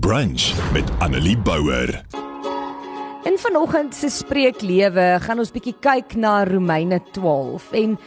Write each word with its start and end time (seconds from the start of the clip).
Brunch 0.00 0.72
met 0.72 0.90
Annelie 0.98 1.38
Bouwer. 1.38 2.04
In 3.24 3.38
vanoggend 3.38 3.94
se 3.94 4.08
spreeklewe 4.08 5.18
gaan 5.20 5.42
ons 5.42 5.50
bietjie 5.52 5.74
kyk 5.84 6.14
na 6.16 6.46
Romeine 6.48 6.96
12 7.12 7.66
en 7.76 7.98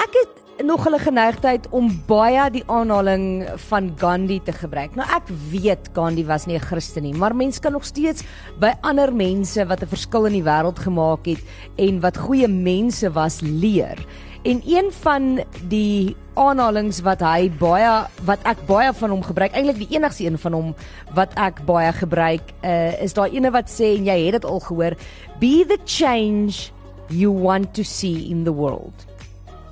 ek 0.00 0.16
het 0.18 0.64
nog 0.66 0.82
hulle 0.82 0.98
geneigtheid 0.98 1.68
om 1.70 1.92
baie 2.08 2.48
die 2.50 2.64
aanhaling 2.66 3.46
van 3.68 3.92
Gandhi 4.02 4.40
te 4.42 4.50
gebruik. 4.56 4.98
Nou 4.98 5.06
ek 5.14 5.30
weet 5.52 5.92
Gandhi 5.94 6.26
was 6.26 6.48
nie 6.50 6.58
'n 6.58 6.66
Christen 6.66 7.06
nie, 7.06 7.14
maar 7.14 7.36
mens 7.36 7.60
kan 7.60 7.72
nog 7.72 7.86
steeds 7.86 8.24
by 8.58 8.74
ander 8.82 9.14
mense 9.14 9.66
wat 9.66 9.82
'n 9.82 9.94
verskil 9.94 10.26
in 10.26 10.42
die 10.42 10.42
wêreld 10.50 10.78
gemaak 10.82 11.26
het 11.26 11.40
en 11.78 12.00
wat 12.00 12.18
goeie 12.18 12.48
mense 12.48 13.12
was 13.12 13.40
leer. 13.40 13.98
En 14.42 14.62
een 14.66 14.88
van 14.92 15.40
die 15.70 16.16
aanhalings 16.34 16.98
wat 17.06 17.20
hy 17.22 17.46
baie 17.60 17.90
wat 18.26 18.42
ek 18.48 18.64
baie 18.66 18.90
van 18.98 19.12
hom 19.14 19.22
gebruik, 19.22 19.54
eintlik 19.54 19.78
die 19.84 19.94
enigste 19.94 20.24
een 20.26 20.38
van 20.40 20.56
hom 20.56 20.72
wat 21.14 21.36
ek 21.38 21.60
baie 21.68 21.92
gebruik, 21.94 22.50
uh, 22.66 22.90
is 23.04 23.14
daai 23.14 23.36
ene 23.36 23.52
wat 23.54 23.70
sê 23.70 23.92
en 24.00 24.08
jy 24.10 24.16
het 24.24 24.40
dit 24.40 24.48
al 24.48 24.58
gehoor, 24.64 24.96
be 25.38 25.62
the 25.68 25.78
change 25.86 26.72
you 27.12 27.30
want 27.30 27.70
to 27.78 27.86
see 27.86 28.26
in 28.32 28.42
the 28.42 28.54
world. 28.54 29.06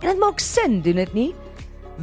En 0.01 0.13
dit 0.13 0.23
maak 0.23 0.39
sin, 0.39 0.79
doen 0.87 1.03
dit 1.03 1.15
nie? 1.19 1.31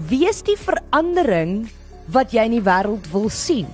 Wees 0.10 0.44
die 0.44 0.58
verandering 0.60 1.70
wat 2.12 2.36
jy 2.36 2.50
in 2.50 2.58
die 2.60 2.66
wêreld 2.68 3.08
wil 3.14 3.32
sien. 3.32 3.72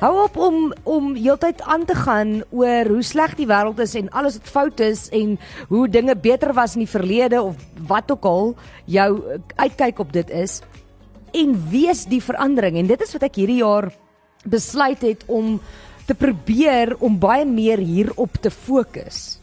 Hou 0.00 0.14
op 0.22 0.36
om 0.40 0.70
om 0.88 1.10
heeltyd 1.12 1.58
aan 1.68 1.82
te 1.84 1.94
gaan 1.94 2.38
oor 2.56 2.88
hoe 2.88 3.02
sleg 3.04 3.34
die 3.36 3.44
wêreld 3.50 3.82
is 3.84 3.92
en 3.98 4.06
alles 4.16 4.38
wat 4.38 4.48
fout 4.48 4.78
is 4.80 5.02
en 5.12 5.34
hoe 5.68 5.88
dinge 5.92 6.14
beter 6.16 6.54
was 6.56 6.72
in 6.72 6.86
die 6.86 6.88
verlede 6.88 7.42
of 7.42 7.58
wat 7.90 8.08
ook 8.08 8.24
al 8.24 8.54
jou 8.88 9.10
uitkyk 9.60 10.00
op 10.00 10.12
dit 10.16 10.30
is. 10.30 10.62
En 11.36 11.52
wees 11.68 12.06
die 12.08 12.22
verandering. 12.24 12.78
En 12.80 12.88
dit 12.88 13.04
is 13.04 13.12
wat 13.12 13.28
ek 13.28 13.36
hierdie 13.42 13.60
jaar 13.60 13.90
besluit 14.48 15.04
het 15.04 15.28
om 15.28 15.58
te 16.08 16.16
probeer 16.16 16.96
om 17.04 17.20
baie 17.20 17.44
meer 17.44 17.84
hierop 17.84 18.40
te 18.40 18.50
fokus 18.50 19.39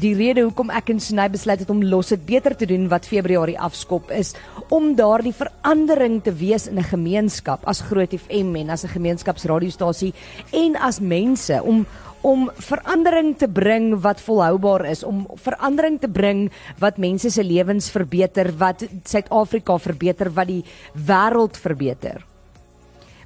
die 0.00 0.14
rede 0.14 0.42
hoekom 0.42 0.70
ek 0.70 0.90
en 0.90 1.00
Sunay 1.00 1.28
besluit 1.32 1.60
het 1.62 1.70
om 1.70 1.82
los 1.82 2.08
dit 2.08 2.26
beter 2.26 2.56
te 2.56 2.66
doen 2.66 2.88
wat 2.88 3.06
Februarie 3.06 3.58
afskop 3.58 4.10
is 4.10 4.34
om 4.74 4.94
daardie 4.98 5.34
verandering 5.36 6.22
te 6.22 6.32
wees 6.32 6.66
in 6.66 6.78
'n 6.78 6.90
gemeenskap 6.90 7.60
as 7.64 7.80
Groot 7.80 8.12
FM 8.12 8.56
en 8.56 8.70
as 8.70 8.84
'n 8.84 8.88
gemeenskapsradiostasie 8.88 10.14
en 10.52 10.76
as 10.76 11.00
mense 11.00 11.62
om 11.62 11.86
om 12.26 12.50
verandering 12.58 13.36
te 13.38 13.48
bring 13.48 14.00
wat 14.02 14.20
volhoubaar 14.20 14.86
is 14.90 15.04
om 15.04 15.26
verandering 15.34 16.00
te 16.00 16.08
bring 16.08 16.50
wat 16.82 16.98
mense 16.98 17.30
se 17.30 17.44
lewens 17.44 17.90
verbeter 17.90 18.50
wat 18.58 18.82
Suid-Afrika 19.04 19.78
verbeter 19.78 20.32
wat 20.34 20.46
die 20.46 20.64
wêreld 21.06 21.56
verbeter. 21.56 22.24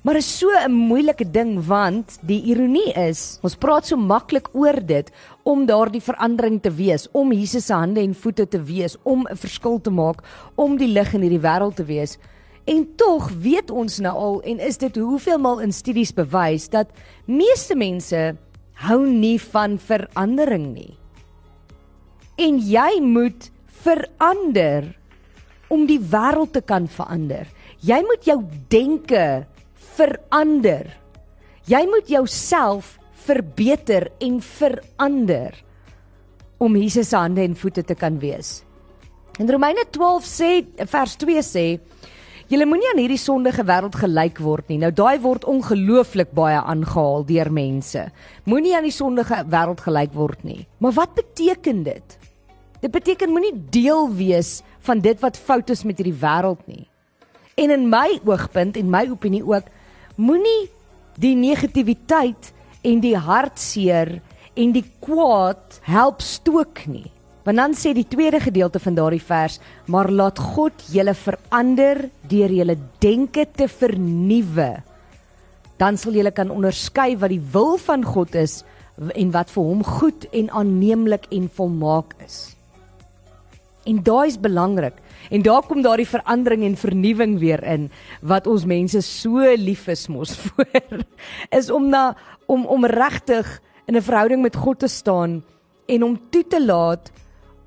Maar 0.03 0.17
is 0.17 0.39
so 0.39 0.49
'n 0.49 0.73
moeilike 0.73 1.31
ding 1.31 1.61
want 1.67 2.19
die 2.23 2.43
ironie 2.49 2.93
is, 2.93 3.39
ons 3.43 3.57
praat 3.57 3.87
so 3.87 3.97
maklik 3.97 4.49
oor 4.55 4.81
dit 4.81 5.11
om 5.51 5.65
daardie 5.67 6.03
verandering 6.03 6.61
te 6.63 6.71
wees, 6.71 7.09
om 7.13 7.33
Jesus 7.35 7.67
se 7.67 7.75
hande 7.75 8.03
en 8.03 8.15
voete 8.15 8.47
te 8.49 8.61
wees, 8.63 8.97
om 9.03 9.27
'n 9.27 9.37
verskil 9.37 9.81
te 9.81 9.91
maak, 9.91 10.23
om 10.55 10.77
die 10.79 10.89
lig 10.89 11.15
in 11.15 11.23
hierdie 11.23 11.43
wêreld 11.43 11.77
te 11.77 11.85
wees. 11.85 12.19
En 12.67 12.87
tog 12.97 13.31
weet 13.31 13.71
ons 13.71 13.99
nou 13.99 14.15
al 14.15 14.43
en 14.43 14.61
is 14.61 14.79
dit 14.79 14.97
hoeveel 14.97 15.39
maal 15.39 15.61
in 15.61 15.73
studies 15.73 16.13
bewys 16.15 16.69
dat 16.69 16.87
meeste 17.27 17.75
mense 17.75 18.37
hou 18.75 19.07
nie 19.07 19.41
van 19.41 19.79
verandering 19.79 20.75
nie. 20.75 20.95
En 22.39 22.59
jy 22.59 23.01
moet 23.01 23.51
verander 23.67 24.95
om 25.69 25.87
die 25.87 26.01
wêreld 26.01 26.53
te 26.53 26.61
kan 26.61 26.89
verander. 26.89 27.47
Jy 27.81 28.01
moet 28.07 28.25
jou 28.25 28.39
denke 28.69 29.47
verander. 29.97 30.87
Jy 31.67 31.87
moet 31.87 32.09
jouself 32.09 33.00
verbeter 33.27 34.11
en 34.21 34.41
verander 34.45 35.57
om 36.61 36.77
Jesus 36.77 37.09
se 37.09 37.17
hande 37.17 37.43
en 37.45 37.57
voete 37.57 37.85
te 37.85 37.97
kan 37.97 38.19
wees. 38.21 38.61
In 39.41 39.49
Romeine 39.49 39.87
12 39.91 40.27
sê 40.29 40.51
vers 40.89 41.17
2 41.17 41.45
sê 41.45 41.67
Julle 42.51 42.67
moenie 42.67 42.89
aan 42.91 42.99
hierdie 42.99 43.21
sondige 43.21 43.63
wêreld 43.63 43.95
gelyk 43.95 44.41
word 44.43 44.73
nie. 44.73 44.81
Nou 44.83 44.89
daai 44.91 45.21
word 45.23 45.45
ongelooflik 45.47 46.33
baie 46.35 46.59
aangehaal 46.59 47.23
deur 47.29 47.47
mense. 47.55 48.03
Moenie 48.51 48.73
aan 48.75 48.89
die 48.89 48.95
sondige 48.95 49.39
wêreld 49.53 49.85
gelyk 49.85 50.17
word 50.19 50.43
nie. 50.43 50.65
Maar 50.83 50.97
wat 50.97 51.15
beteken 51.15 51.85
dit? 51.87 52.17
Dit 52.83 52.91
beteken 52.91 53.31
moenie 53.31 53.55
deel 53.71 54.11
wees 54.19 54.65
van 54.83 54.99
dit 55.05 55.23
wat 55.23 55.39
fout 55.39 55.71
is 55.71 55.85
met 55.87 56.03
hierdie 56.03 56.17
wêreld 56.19 56.67
nie. 56.67 56.89
En 57.55 57.71
in 57.71 57.87
my 57.93 58.19
oogpunt 58.27 58.81
en 58.83 58.91
my 58.91 59.05
opinie 59.13 59.45
ook, 59.47 59.71
moenie 60.19 60.67
die 61.23 61.37
negativiteit 61.39 62.51
en 62.87 63.01
die 63.03 63.17
hartseer 63.17 64.19
en 64.59 64.75
die 64.75 64.85
kwaad 65.03 65.81
help 65.89 66.23
stook 66.25 66.85
nie. 66.91 67.09
Want 67.45 67.57
dan 67.57 67.75
sê 67.75 67.95
die 67.97 68.07
tweede 68.09 68.41
gedeelte 68.43 68.81
van 68.83 68.97
daardie 68.99 69.23
vers, 69.25 69.59
maar 69.89 70.11
laat 70.13 70.39
God 70.39 70.85
julle 70.93 71.15
verander 71.17 72.05
deur 72.29 72.53
julle 72.53 72.77
denke 73.01 73.47
te 73.57 73.69
vernuwe. 73.69 74.71
Dan 75.81 75.97
sal 75.97 76.19
julle 76.19 76.33
kan 76.37 76.53
onderskei 76.53 77.15
wat 77.21 77.33
die 77.33 77.43
wil 77.53 77.79
van 77.81 78.05
God 78.05 78.37
is 78.37 78.61
en 79.17 79.31
wat 79.33 79.53
vir 79.55 79.65
hom 79.65 79.85
goed 79.87 80.27
en 80.37 80.51
aanneemlik 80.61 81.25
en 81.33 81.49
volmaak 81.57 82.13
is. 82.27 82.53
En 83.89 84.03
daai 84.05 84.29
is 84.29 84.37
belangrik. 84.37 84.99
En 85.29 85.43
daar 85.43 85.63
kom 85.67 85.83
daardie 85.83 86.09
verandering 86.09 86.65
en 86.65 86.77
vernuwing 86.77 87.39
weer 87.39 87.63
in 87.65 87.91
wat 88.23 88.47
ons 88.47 88.65
mense 88.65 89.03
so 89.05 89.45
lief 89.57 89.87
is 89.89 90.09
mos 90.09 90.37
voor. 90.43 91.05
Is 91.51 91.71
om 91.71 91.89
na 91.89 92.17
om 92.47 92.67
om 92.67 92.87
regtig 92.87 93.61
in 93.87 93.97
'n 93.97 94.03
verhouding 94.03 94.43
met 94.43 94.57
God 94.57 94.79
te 94.79 94.89
staan 94.89 95.45
en 95.87 96.03
om 96.03 96.21
toe 96.31 96.47
te 96.47 96.65
laat 96.65 97.13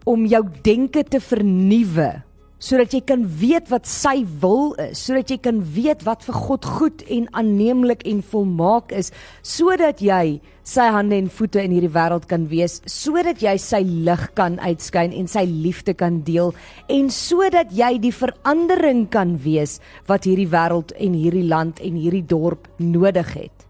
om 0.03 0.25
jou 0.25 0.45
denke 0.61 1.03
te 1.03 1.19
vernuwe 1.19 2.23
sodat 2.63 2.93
jy 2.95 3.01
kan 3.03 3.25
weet 3.41 3.67
wat 3.73 3.87
sy 3.89 4.21
wil 4.39 4.71
is, 4.79 5.01
sodat 5.03 5.31
jy 5.33 5.39
kan 5.43 5.59
weet 5.75 6.05
wat 6.07 6.23
vir 6.23 6.37
God 6.45 6.67
goed 6.77 7.03
en 7.11 7.27
aanneemlik 7.35 8.05
en 8.07 8.21
volmaak 8.31 8.93
is, 8.95 9.11
sodat 9.43 9.99
jy 10.03 10.39
sy 10.63 10.85
hande 10.95 11.17
en 11.19 11.27
voete 11.27 11.59
in 11.59 11.73
hierdie 11.75 11.91
wêreld 11.91 12.29
kan 12.31 12.47
wees, 12.47 12.77
sodat 12.87 13.43
jy 13.43 13.57
sy 13.59 13.81
lig 13.83 14.23
kan 14.39 14.55
uitskyn 14.63 15.11
en 15.11 15.27
sy 15.27 15.43
liefde 15.49 15.95
kan 15.99 16.21
deel 16.23 16.53
en 16.87 17.11
sodat 17.11 17.73
jy 17.75 17.97
die 18.05 18.13
verandering 18.15 19.05
kan 19.11 19.35
wees 19.43 19.81
wat 20.07 20.29
hierdie 20.29 20.47
wêreld 20.53 20.95
en 20.95 21.19
hierdie 21.19 21.45
land 21.49 21.83
en 21.83 21.99
hierdie 21.99 22.23
dorp 22.23 22.71
nodig 22.79 23.35
het. 23.35 23.62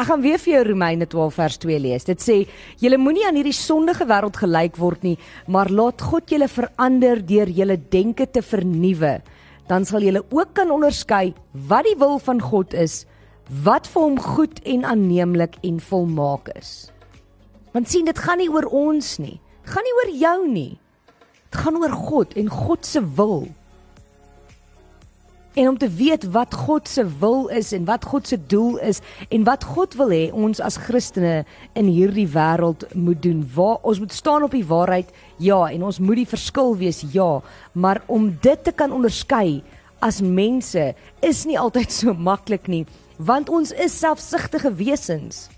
Ek 0.00 0.08
gaan 0.08 0.22
weer 0.24 0.40
vir 0.40 0.54
jou 0.54 0.60
Romeine 0.64 1.04
12 1.12 1.34
vers 1.36 1.58
2 1.60 1.78
lees. 1.84 2.06
Dit 2.08 2.22
sê: 2.24 2.48
"Julle 2.80 2.96
moenie 2.96 3.26
aan 3.28 3.36
hierdie 3.36 3.52
sondige 3.52 4.06
wêreld 4.08 4.38
gelyk 4.40 4.78
word 4.80 5.02
nie, 5.02 5.18
maar 5.46 5.68
laat 5.68 6.00
God 6.00 6.30
julle 6.30 6.48
verander 6.48 7.20
deur 7.20 7.48
julle 7.48 7.76
denke 7.76 8.26
te 8.26 8.40
vernuwe. 8.40 9.20
Dan 9.68 9.84
sal 9.84 10.00
julle 10.00 10.24
ook 10.30 10.54
kan 10.54 10.70
onderskei 10.70 11.34
wat 11.52 11.84
die 11.84 11.98
wil 11.98 12.18
van 12.18 12.40
God 12.40 12.72
is, 12.72 13.04
wat 13.64 13.86
vir 13.86 14.02
hom 14.02 14.18
goed 14.18 14.64
en 14.64 14.84
aanneemlik 14.84 15.60
en 15.62 15.80
volmaak 15.80 16.48
is." 16.56 16.90
Want 17.74 17.88
sien, 17.88 18.04
dit 18.04 18.18
gaan 18.18 18.38
nie 18.38 18.48
oor 18.48 18.64
ons 18.72 19.18
nie. 19.18 19.38
Dit 19.64 19.70
gaan 19.70 19.84
nie 19.84 19.96
oor 20.00 20.16
jou 20.16 20.48
nie. 20.48 20.78
Dit 21.50 21.60
gaan 21.60 21.76
oor 21.76 21.92
God 21.92 22.36
en 22.36 22.48
God 22.48 22.86
se 22.86 23.04
wil 23.16 23.48
en 25.54 25.68
om 25.68 25.78
te 25.78 25.88
weet 25.88 26.24
wat 26.30 26.54
God 26.54 26.88
se 26.88 27.04
wil 27.18 27.48
is 27.48 27.72
en 27.72 27.84
wat 27.84 28.04
God 28.04 28.28
se 28.28 28.38
doel 28.46 28.78
is 28.78 29.00
en 29.28 29.44
wat 29.44 29.64
God 29.64 29.94
wil 29.98 30.12
hê 30.14 30.22
ons 30.30 30.60
as 30.62 30.78
Christene 30.78 31.44
in 31.78 31.90
hierdie 31.90 32.28
wêreld 32.30 32.86
moet 32.94 33.22
doen. 33.22 33.42
Waar 33.54 33.82
ons 33.82 33.98
moet 33.98 34.14
staan 34.14 34.46
op 34.46 34.54
die 34.54 34.66
waarheid, 34.66 35.10
ja, 35.42 35.64
en 35.70 35.82
ons 35.88 35.98
moet 35.98 36.22
die 36.22 36.30
verskil 36.30 36.76
wees, 36.78 37.02
ja, 37.12 37.40
maar 37.72 38.02
om 38.06 38.30
dit 38.42 38.64
te 38.64 38.72
kan 38.72 38.94
onderskei 38.94 39.62
as 40.00 40.20
mense 40.22 40.92
is 41.26 41.44
nie 41.44 41.58
altyd 41.58 41.92
so 41.92 42.14
maklik 42.14 42.70
nie, 42.70 42.84
want 43.18 43.50
ons 43.52 43.72
is 43.72 43.98
selfsugtige 43.98 44.72
wesens. 44.78 45.48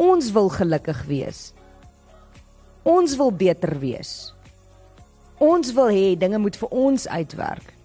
Ons 0.00 0.30
wil 0.32 0.48
gelukkig 0.48 1.04
wees. 1.06 1.50
Ons 2.88 3.18
wil 3.20 3.30
beter 3.30 3.76
wees. 3.82 4.32
Ons 5.40 5.74
wil 5.76 5.92
hê 5.92 6.16
dinge 6.18 6.40
moet 6.40 6.56
vir 6.56 6.72
ons 6.72 7.06
uitwerk. 7.08 7.79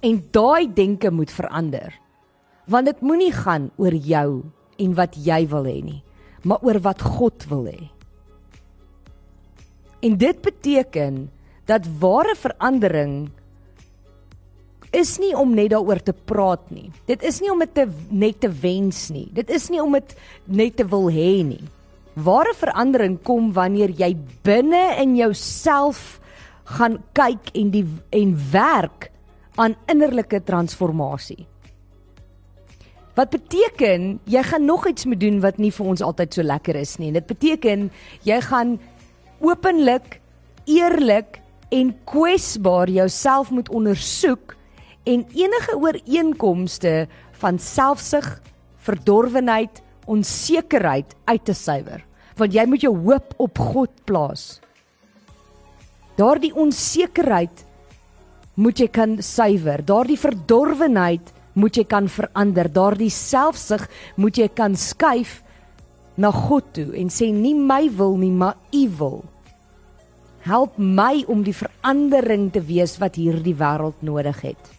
En 0.00 0.20
daai 0.30 0.70
denke 0.74 1.10
moet 1.10 1.30
verander. 1.30 1.94
Want 2.68 2.86
dit 2.86 3.00
moenie 3.00 3.32
gaan 3.32 3.70
oor 3.76 3.94
jou 3.94 4.42
en 4.78 4.94
wat 4.94 5.16
jy 5.18 5.40
wil 5.50 5.66
hê 5.66 5.78
nie, 5.82 6.02
maar 6.46 6.62
oor 6.62 6.78
wat 6.84 7.02
God 7.02 7.46
wil 7.50 7.64
hê. 7.66 7.88
En 10.06 10.14
dit 10.20 10.42
beteken 10.42 11.26
dat 11.66 11.88
ware 11.98 12.36
verandering 12.38 13.30
is 14.94 15.16
nie 15.20 15.34
om 15.36 15.50
net 15.56 15.72
daaroor 15.74 16.00
te 16.00 16.14
praat 16.14 16.70
nie. 16.70 16.88
Dit 17.10 17.24
is 17.26 17.40
nie 17.42 17.50
om 17.52 17.60
dit 17.60 17.82
net 18.14 18.38
te 18.40 18.50
wens 18.62 19.08
nie. 19.12 19.26
Dit 19.34 19.50
is 19.50 19.68
nie 19.72 19.82
om 19.82 19.92
dit 19.98 20.14
net 20.46 20.78
te 20.78 20.86
wil 20.88 21.10
hê 21.12 21.42
nie. 21.44 21.64
Ware 22.18 22.54
verandering 22.56 23.18
kom 23.26 23.52
wanneer 23.56 23.92
jy 23.98 24.14
binne 24.46 24.84
in 25.02 25.16
jouself 25.18 26.20
gaan 26.78 26.98
kyk 27.16 27.52
en 27.56 27.70
die 27.74 27.84
en 28.14 28.34
werk 28.52 29.10
aan 29.58 29.74
innerlike 29.90 30.40
transformasie. 30.46 31.46
Wat 33.18 33.32
beteken 33.34 34.20
jy 34.30 34.42
gaan 34.46 34.64
nog 34.64 34.86
iets 34.86 35.08
moet 35.10 35.20
doen 35.20 35.40
wat 35.42 35.58
nie 35.58 35.72
vir 35.74 35.90
ons 35.90 36.04
altyd 36.06 36.38
so 36.38 36.46
lekker 36.46 36.78
is 36.78 36.96
nie. 37.02 37.10
Dit 37.12 37.26
beteken 37.26 37.88
jy 38.26 38.38
gaan 38.46 38.76
openlik, 39.42 40.20
eerlik 40.70 41.40
en 41.74 41.90
kwesbaar 42.06 42.90
jouself 42.90 43.50
moet 43.50 43.68
ondersoek 43.74 44.54
en 45.08 45.24
enige 45.34 45.74
ooreenkomste 45.74 47.08
van 47.40 47.58
selfsug, 47.58 48.38
verdorwenheid, 48.86 49.82
onsekerheid 50.06 51.14
uit 51.24 51.44
te 51.44 51.54
suiwer. 51.54 52.04
Want 52.38 52.54
jy 52.54 52.64
moet 52.70 52.86
jou 52.86 52.94
hoop 52.94 53.34
op 53.42 53.58
God 53.58 53.90
plaas. 54.06 54.60
Daardie 56.18 56.54
onsekerheid 56.54 57.64
moet 58.58 58.80
jy 58.82 58.88
kan 58.90 59.18
suiwer. 59.22 59.84
Daardie 59.86 60.18
verdorwenheid 60.18 61.32
moet 61.58 61.78
jy 61.78 61.84
kan 61.88 62.08
verander. 62.10 62.70
Daardie 62.70 63.12
selfsug 63.12 63.86
moet 64.18 64.38
jy 64.38 64.48
kan 64.50 64.74
skuif 64.78 65.40
na 66.18 66.32
God 66.34 66.72
toe 66.74 66.90
en 66.98 67.10
sê 67.14 67.30
nie 67.34 67.54
my 67.54 67.86
wil 67.94 68.16
nie, 68.18 68.34
maar 68.34 68.58
U 68.74 68.84
wil. 68.98 69.20
Help 70.46 70.78
my 70.78 71.22
om 71.30 71.44
die 71.46 71.54
verandering 71.54 72.48
te 72.54 72.62
wees 72.64 72.96
wat 73.02 73.18
hierdie 73.20 73.54
wêreld 73.58 74.02
nodig 74.06 74.42
het. 74.42 74.74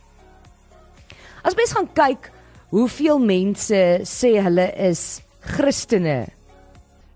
As 1.44 1.56
mens 1.56 1.72
gaan 1.76 1.88
kyk 1.96 2.32
hoeveel 2.74 3.22
mense 3.24 3.80
sê 4.08 4.36
hulle 4.44 4.68
is 4.90 5.22
Christene. 5.56 6.28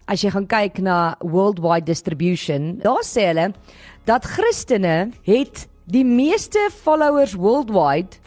As 0.07 0.23
jy 0.23 0.31
gaan 0.31 0.47
kyk 0.47 0.79
na 0.83 1.15
worldwide 1.23 1.87
distribution, 1.87 2.77
daar 2.83 3.03
sê 3.07 3.27
hulle 3.31 3.51
dat 4.07 4.27
Christene 4.27 5.11
het 5.27 5.67
die 5.85 6.05
meeste 6.07 6.69
followers 6.71 7.33
worldwide 7.35 8.19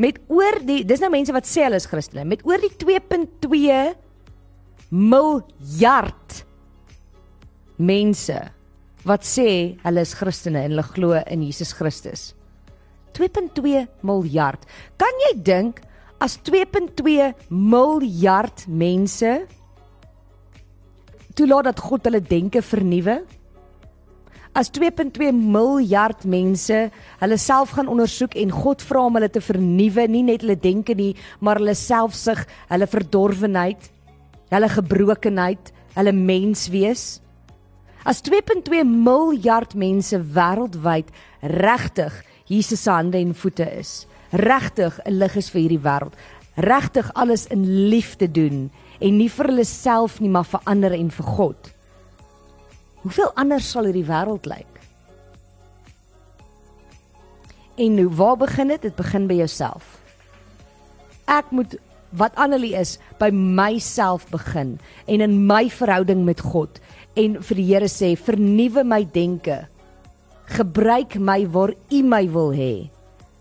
met 0.00 0.18
oor 0.32 0.58
die 0.64 0.82
dis 0.88 1.02
nou 1.02 1.10
mense 1.12 1.34
wat 1.34 1.48
sê 1.48 1.66
hulle 1.66 1.80
is 1.80 1.88
Christene 1.90 2.24
met 2.28 2.44
oor 2.48 2.62
die 2.62 2.72
2.2 2.80 3.76
miljard 4.92 6.42
mense 7.82 8.38
wat 9.08 9.26
sê 9.26 9.48
hulle 9.82 10.04
is 10.06 10.14
Christene 10.18 10.62
en 10.62 10.74
hulle 10.74 10.86
glo 10.94 11.16
in 11.26 11.42
Jesus 11.42 11.72
Christus. 11.74 12.32
2.2 13.18 13.82
miljard. 14.06 14.62
Kan 15.00 15.18
jy 15.26 15.32
dink 15.44 15.82
as 16.22 16.38
2.2 16.46 17.32
miljard 17.50 18.64
mense 18.68 19.32
toelaat 21.36 21.72
dat 21.72 21.82
God 21.82 22.06
hulle 22.08 22.22
denke 22.24 22.62
vernuwe? 22.64 23.22
As 24.52 24.68
2.2 24.68 25.30
miljard 25.32 26.26
mense 26.28 26.78
hulle 27.22 27.36
self 27.40 27.70
gaan 27.72 27.88
ondersoek 27.88 28.34
en 28.36 28.50
God 28.52 28.82
vra 28.84 29.06
om 29.08 29.16
hulle 29.16 29.30
te 29.32 29.40
vernuwe, 29.40 30.04
nie 30.12 30.20
net 30.26 30.44
hulle 30.44 30.58
denke 30.60 30.92
nie, 30.92 31.14
maar 31.40 31.56
hulle 31.56 31.72
selfsug, 31.78 32.42
hulle 32.68 32.88
verdorwenheid, 32.92 33.88
hulle 34.52 34.70
gebrokenheid, 34.74 35.72
hulle 35.96 36.12
menswees. 36.12 37.22
As 38.04 38.20
2.2 38.28 38.84
miljard 38.84 39.72
mense 39.72 40.20
wêreldwyd 40.20 41.08
regtig 41.40 42.20
Jesus 42.44 42.84
se 42.84 42.92
hande 42.92 43.22
en 43.24 43.32
voete 43.32 43.64
is. 43.80 44.04
Regtig 44.36 45.00
'n 45.06 45.16
lig 45.16 45.36
is 45.36 45.48
vir 45.48 45.60
hierdie 45.62 45.84
wêreld. 45.88 46.12
Regtig 46.56 47.08
alles 47.14 47.46
in 47.46 47.88
liefde 47.88 48.28
doen 48.28 48.70
en 49.00 49.16
nie 49.16 49.30
vir 49.30 49.46
hulle 49.46 49.64
self 49.64 50.20
nie, 50.20 50.28
maar 50.28 50.44
vir 50.44 50.60
ander 50.64 50.92
en 50.92 51.10
vir 51.10 51.24
God. 51.24 51.72
Hoeveel 53.02 53.32
anders 53.34 53.70
sal 53.70 53.88
hierdie 53.88 54.06
wêreld 54.06 54.46
lyk? 54.46 54.68
En 57.80 57.96
nou, 57.96 58.08
waar 58.14 58.36
begin 58.36 58.70
dit? 58.70 58.82
Dit 58.82 58.96
begin 58.98 59.26
by 59.26 59.40
jouself. 59.40 59.98
Ek 61.30 61.50
moet 61.50 61.78
wat 62.12 62.36
Annelie 62.36 62.74
is 62.76 62.98
by 63.18 63.30
myself 63.32 64.26
begin 64.30 64.76
en 65.08 65.24
in 65.24 65.38
my 65.48 65.64
verhouding 65.72 66.26
met 66.28 66.42
God 66.44 66.80
en 67.16 67.38
vir 67.40 67.58
die 67.58 67.68
Here 67.70 67.88
sê 67.88 68.12
vernuwe 68.20 68.84
my 68.84 69.00
denke 69.14 69.62
gebruik 70.52 71.16
my 71.16 71.40
waar 71.48 71.72
u 71.72 72.02
my 72.04 72.26
wil 72.28 72.52
hê. 72.52 72.74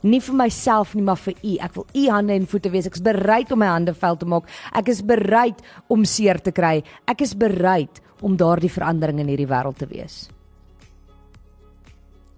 Nie 0.02 0.22
vir 0.24 0.36
myself 0.36 0.96
nie, 0.98 1.04
maar 1.06 1.20
vir 1.22 1.36
u. 1.44 1.56
Ek 1.62 1.76
wil 1.78 1.86
u 1.94 2.06
hande 2.10 2.34
en 2.34 2.48
voete 2.50 2.72
wees. 2.74 2.88
Ek 2.90 2.98
is 2.98 3.06
bereid 3.06 3.52
om 3.54 3.62
my 3.62 3.70
hande 3.70 3.94
vuil 3.94 4.18
te 4.18 4.30
maak. 4.30 4.50
Ek 4.74 4.90
is 4.90 5.02
bereid 5.06 5.62
om 5.94 6.06
seer 6.06 6.42
te 6.42 6.54
kry. 6.56 6.80
Ek 7.10 7.22
is 7.22 7.36
bereid 7.38 8.02
om 8.22 8.38
daardie 8.38 8.72
verandering 8.72 9.22
in 9.22 9.30
hierdie 9.30 9.50
wêreld 9.50 9.78
te 9.82 9.90
wees. 9.90 10.24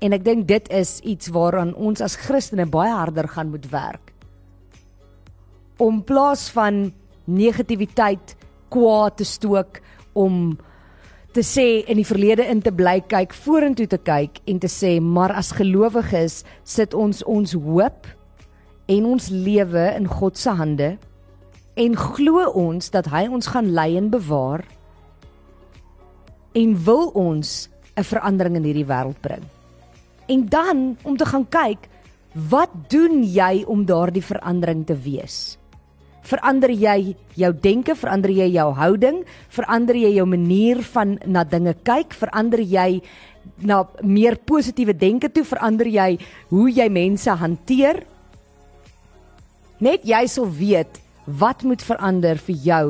En 0.04 0.16
ek 0.16 0.26
dink 0.26 0.48
dit 0.50 0.68
is 0.76 0.98
iets 1.08 1.32
waaraan 1.32 1.72
ons 1.80 2.04
as 2.04 2.18
Christene 2.20 2.66
baie 2.68 2.92
harder 2.92 3.30
gaan 3.32 3.54
moet 3.54 3.70
werk. 3.72 4.12
Om 5.80 6.02
plaas 6.04 6.50
van 6.52 6.90
negativiteit, 7.32 8.36
kwaad 8.74 9.18
te 9.22 9.28
stook 9.28 9.80
om 10.14 10.58
te 11.34 11.42
sê 11.42 11.82
in 11.90 11.98
die 11.98 12.06
verlede 12.06 12.46
in 12.46 12.62
te 12.62 12.72
bly 12.72 13.00
kyk, 13.10 13.34
vorentoe 13.34 13.88
te 13.90 13.98
kyk 13.98 14.38
en 14.46 14.60
te 14.62 14.70
sê 14.70 15.00
maar 15.02 15.34
as 15.34 15.50
gelowiges 15.58 16.44
sit 16.64 16.94
ons 16.94 17.24
ons 17.26 17.56
hoop 17.58 18.06
en 18.92 19.08
ons 19.16 19.30
lewe 19.34 19.88
in 19.98 20.06
God 20.08 20.38
se 20.38 20.54
hande 20.54 20.92
en 21.74 21.98
glo 21.98 22.46
ons 22.54 22.94
dat 22.94 23.10
hy 23.10 23.26
ons 23.34 23.50
gaan 23.50 23.72
lei 23.74 23.96
en 23.98 24.12
bewaar 24.14 24.62
en 26.54 26.76
wil 26.86 27.10
ons 27.18 27.70
'n 27.98 28.04
verandering 28.04 28.56
in 28.56 28.64
hierdie 28.64 28.86
wêreld 28.86 29.20
bring. 29.22 29.44
En 30.28 30.46
dan 30.50 30.98
om 31.04 31.18
te 31.18 31.26
gaan 31.26 31.46
kyk, 31.50 31.90
wat 32.50 32.70
doen 32.90 33.24
jy 33.24 33.64
om 33.68 33.86
daardie 33.86 34.24
verandering 34.24 34.86
te 34.86 34.96
wees? 34.96 35.58
Verander 36.24 36.72
jy 36.72 37.16
jou 37.40 37.52
denke, 37.64 37.96
verander 38.00 38.32
jy 38.32 38.48
jou 38.56 38.70
houding, 38.78 39.22
verander 39.54 39.98
jy 40.00 40.14
jou 40.18 40.26
manier 40.30 40.82
van 40.94 41.18
na 41.28 41.44
dinge 41.44 41.76
kyk, 41.84 42.16
verander 42.16 42.64
jy 42.64 43.02
na 43.64 43.84
meer 44.02 44.38
positiewe 44.40 44.96
denke 44.96 45.30
toe, 45.30 45.44
verander 45.48 45.90
jy 45.90 46.16
hoe 46.52 46.70
jy 46.72 46.88
mense 46.90 47.38
hanteer. 47.40 48.04
Net 49.84 50.08
jy 50.08 50.24
sal 50.32 50.48
weet 50.48 51.02
wat 51.28 51.64
moet 51.68 51.84
verander 51.84 52.40
vir 52.48 52.56
jou 52.56 52.88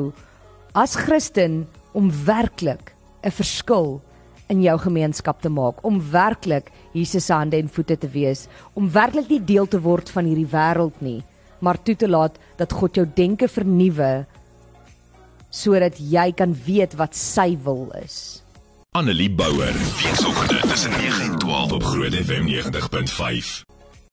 as 0.74 0.96
Christen 0.98 1.64
om 1.94 2.10
werklik 2.10 2.94
'n 3.22 3.30
verskil 3.30 4.00
in 4.48 4.62
jou 4.62 4.78
gemeenskap 4.78 5.40
te 5.40 5.48
maak, 5.48 5.84
om 5.84 6.02
werklik 6.10 6.70
Jesus 6.92 7.24
se 7.26 7.32
hande 7.32 7.56
en 7.56 7.68
voete 7.68 7.96
te 7.96 8.08
wees, 8.08 8.48
om 8.74 8.90
werklik 8.90 9.30
nie 9.30 9.40
deel 9.40 9.66
te 9.66 9.80
word 9.80 10.10
van 10.10 10.24
hierdie 10.24 10.50
wêreld 10.50 11.00
nie 11.00 11.22
maar 11.64 11.80
toe 11.82 11.96
te 11.96 12.08
laat 12.08 12.38
dat 12.60 12.72
God 12.72 13.00
jou 13.00 13.06
denke 13.16 13.48
vernuwe 13.48 14.12
sodat 15.54 15.98
jy 15.98 16.32
kan 16.34 16.54
weet 16.66 16.96
wat 16.98 17.14
sy 17.14 17.54
wil 17.62 17.86
is. 18.02 18.42
Annelie 18.98 19.30
Bouwer, 19.30 19.74
weekoggend 20.02 20.70
tussen 20.70 20.90
9 20.90 21.22
en 21.22 21.38
12 21.38 21.72
op 21.72 21.82
Groot 21.82 22.14
FM 22.14 22.46
90.5. 22.46 23.73